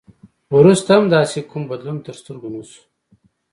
[0.57, 2.81] وروسته هم داسې کوم بدلون تر سترګو نه شو.